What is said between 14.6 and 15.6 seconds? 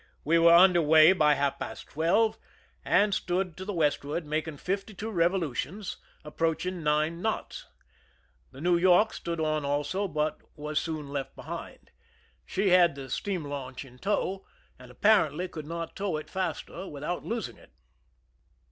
and apparently